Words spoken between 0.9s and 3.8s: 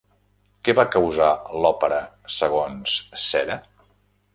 causar l'òpera segons Cera?